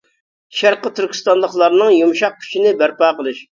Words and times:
شەرقىي 0.61 0.93
تۈركىستانلىقلارنىڭ 1.01 1.93
يۇمشاق 1.99 2.43
كۈچىنى 2.43 2.75
بەرپا 2.83 3.15
قىلىش. 3.23 3.47